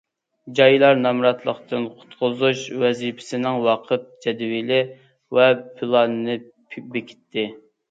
[0.59, 4.81] جايلار نامراتلىقتىن قۇتقۇزۇش ۋەزىپىسىنىڭ ۋاقىت جەدۋىلى
[5.41, 6.41] ۋە پىلانىنى
[6.99, 7.49] بېكىتتى.